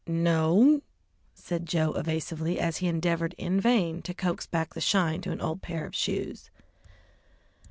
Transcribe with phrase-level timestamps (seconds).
[0.07, 0.81] "No,"
[1.35, 5.39] said Joe evasively, as he endeavoured in vain to coax back the shine to an
[5.41, 6.49] old pair of shoes.